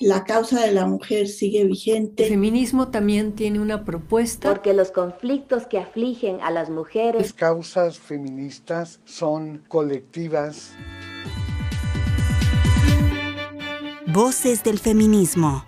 [0.00, 2.24] la causa de la mujer sigue vigente.
[2.24, 4.48] El feminismo también tiene una propuesta.
[4.48, 7.20] Porque los conflictos que afligen a las mujeres.
[7.20, 10.72] Las causas feministas son colectivas.
[14.06, 15.64] Voces del feminismo.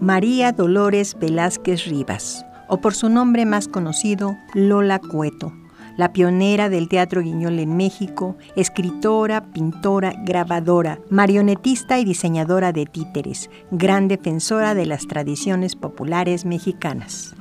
[0.00, 5.52] María Dolores Velázquez Rivas, o por su nombre más conocido, Lola Cueto,
[6.00, 13.50] la pionera del teatro guiñol en México, escritora, pintora, grabadora, marionetista y diseñadora de títeres,
[13.70, 17.34] gran defensora de las tradiciones populares mexicanas.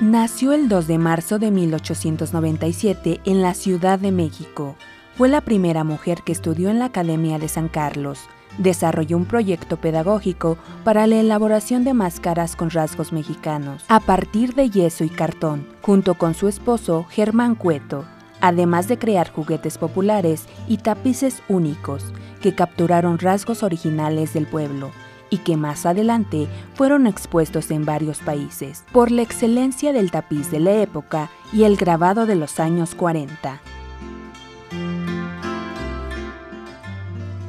[0.00, 4.76] Nació el 2 de marzo de 1897 en la Ciudad de México.
[5.16, 8.18] Fue la primera mujer que estudió en la Academia de San Carlos.
[8.58, 14.70] Desarrolló un proyecto pedagógico para la elaboración de máscaras con rasgos mexicanos, a partir de
[14.70, 18.04] yeso y cartón, junto con su esposo Germán Cueto,
[18.40, 22.04] además de crear juguetes populares y tapices únicos
[22.40, 24.90] que capturaron rasgos originales del pueblo
[25.30, 30.58] y que más adelante fueron expuestos en varios países, por la excelencia del tapiz de
[30.58, 33.60] la época y el grabado de los años 40.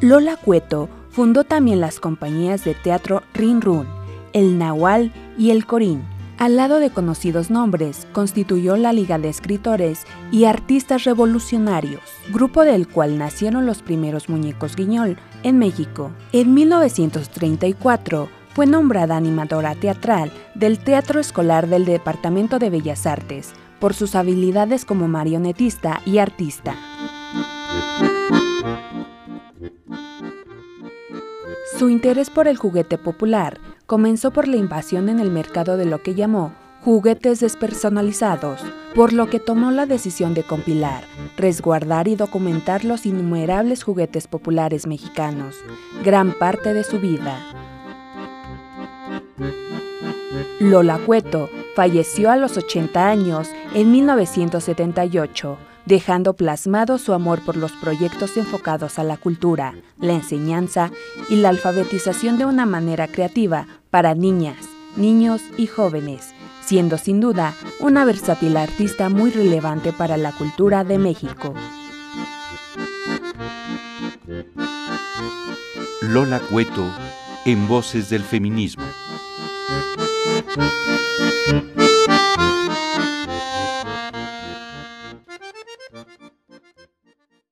[0.05, 3.87] Lola Cueto fundó también las compañías de teatro Rin Run,
[4.33, 6.03] El Nahual y El Corín.
[6.37, 12.87] Al lado de conocidos nombres, constituyó la Liga de Escritores y Artistas Revolucionarios, grupo del
[12.87, 16.11] cual nacieron los primeros muñecos guiñol en México.
[16.33, 23.95] En 1934 fue nombrada animadora teatral del Teatro Escolar del Departamento de Bellas Artes por
[23.95, 26.75] sus habilidades como marionetista y artista.
[31.77, 36.01] Su interés por el juguete popular comenzó por la invasión en el mercado de lo
[36.01, 36.53] que llamó
[36.85, 38.61] juguetes despersonalizados,
[38.93, 41.03] por lo que tomó la decisión de compilar,
[41.35, 45.55] resguardar y documentar los innumerables juguetes populares mexicanos,
[46.03, 47.39] gran parte de su vida.
[50.59, 57.71] Lola Cueto falleció a los 80 años en 1978 dejando plasmado su amor por los
[57.73, 60.91] proyectos enfocados a la cultura, la enseñanza
[61.29, 64.57] y la alfabetización de una manera creativa para niñas,
[64.97, 70.97] niños y jóvenes, siendo sin duda una versátil artista muy relevante para la cultura de
[70.97, 71.53] México.
[76.01, 76.91] Lola Cueto
[77.45, 78.85] en Voces del Feminismo.